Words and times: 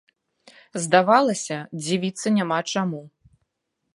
Здавалася, 0.85 1.57
дзівіцца 1.87 2.27
няма 2.37 2.59
чаму. 2.77 3.01